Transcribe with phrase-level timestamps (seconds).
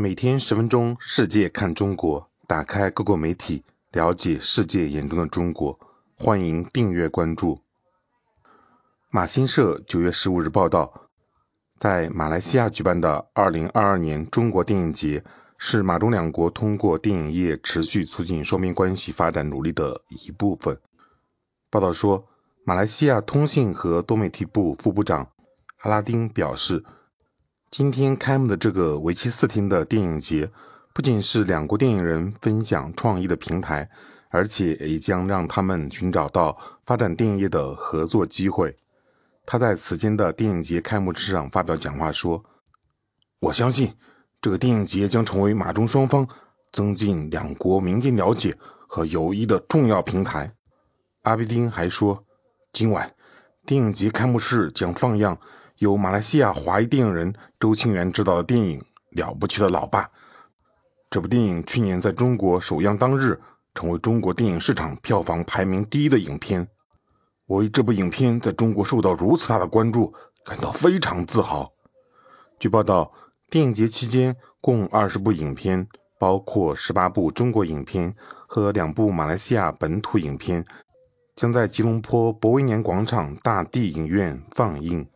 [0.00, 5.78] 每天十分钟，世界看中国，打开各国媒体，了解世界眼中的中国。
[6.16, 7.60] 欢迎订阅关注。
[9.10, 11.10] 马新社九月十五日报道，
[11.76, 15.22] 在马来西亚举办的二零二二年中国电影节，
[15.58, 20.80] 是马中两国通过电影业持续促进双边关系发展努力的一部分。
[21.68, 22.26] 报道说，
[22.64, 25.30] 马来西亚通信和多媒体部副部长
[25.80, 26.82] 阿拉丁表示。
[27.70, 30.50] 今天开幕的这个为期四天的电影节，
[30.92, 33.88] 不仅是两国电影人分享创意的平台，
[34.28, 38.76] 而且也将让他们寻找到发展电影业的合作机会。
[39.46, 42.44] 他在此间的电影节开幕式上发表讲话说
[43.38, 43.94] ：“我相信
[44.42, 46.26] 这个电影节将成为马中双方
[46.72, 48.52] 增进两国民间了解
[48.88, 50.52] 和友谊的重要平台。”
[51.22, 52.24] 阿比丁还说
[52.74, 53.14] ：“今晚
[53.64, 55.38] 电影节开幕式将放映。”
[55.80, 58.78] 由马来西亚华裔电影人周清源执导的电影
[59.12, 60.02] 《了不起的老爸》，
[61.08, 63.40] 这部电影去年在中国首映当日，
[63.74, 66.68] 成为中国电影市场票房排名第一的影片。
[67.46, 70.12] 我为这部影片在中国受到如此大的关注
[70.44, 71.72] 感到非常自豪。
[72.58, 73.10] 据报道，
[73.48, 78.14] 电影节期间共二十部影片，包括十八部中国影片
[78.46, 80.62] 和两部马来西亚本土影片，
[81.34, 85.08] 将在吉隆坡博威年广场大地影院放映。